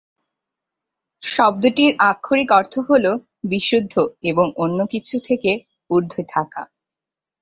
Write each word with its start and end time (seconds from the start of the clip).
শব্দটির 1.23 1.91
আক্ষরিক 2.09 2.49
অর্থ 2.51 2.73
হল 2.89 3.05
"বিশুদ্ধ 3.43 3.93
এবং 4.23 4.45
অন্য 4.55 4.79
কিছু 4.85 5.15
থেকে 5.27 5.51
ঊর্ধ্বে 5.89 6.23
থাকা"। 6.29 6.61